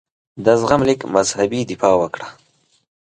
د 0.45 0.45
زغم 0.59 0.81
لیک 0.87 1.01
مذهبي 1.15 1.61
دفاع 1.71 1.93
وکړه. 1.99 2.27